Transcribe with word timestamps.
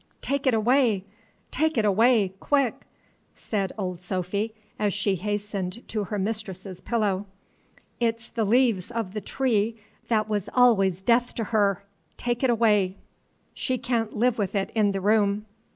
"Take 0.23 0.47
it 0.47 0.55
away! 0.55 1.03
take 1.51 1.77
it 1.77 1.85
away! 1.85 2.33
quick!" 2.39 2.73
said 3.35 3.71
Old 3.77 4.01
Sophy, 4.01 4.55
as 4.79 4.95
she 4.95 5.13
hastened 5.13 5.87
to 5.89 6.05
her 6.05 6.17
mistress's 6.17 6.81
pillow. 6.81 7.27
"It 7.99 8.19
's 8.19 8.29
the 8.31 8.43
leaves 8.43 8.89
of 8.89 9.13
the 9.13 9.21
tree 9.21 9.77
that 10.07 10.27
was 10.27 10.49
always 10.55 11.03
death 11.03 11.35
to 11.35 11.43
her, 11.53 11.83
take 12.17 12.41
it 12.41 12.49
away! 12.49 12.97
She 13.53 13.77
can't 13.77 14.15
live 14.15 14.39
wi' 14.39 14.45
it 14.53 14.71
in 14.73 14.91
the 14.91 15.01
room!" 15.01 15.45